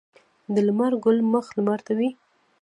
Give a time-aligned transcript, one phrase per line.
[0.53, 2.09] د لمر ګل مخ لمر ته وي.